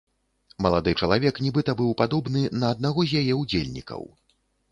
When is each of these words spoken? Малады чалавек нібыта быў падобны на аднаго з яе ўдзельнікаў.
Малады 0.65 0.93
чалавек 1.05 1.35
нібыта 1.47 1.75
быў 1.81 1.91
падобны 2.01 2.41
на 2.63 2.73
аднаго 2.77 3.07
з 3.11 3.21
яе 3.23 3.33
ўдзельнікаў. 3.43 4.01